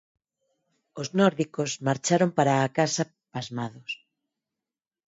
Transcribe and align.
Os 1.01 1.07
nórdicos 1.19 1.69
marcharon 1.87 2.29
para 2.37 2.53
a 2.57 2.71
casa 2.77 3.03
pasmados. 3.33 3.91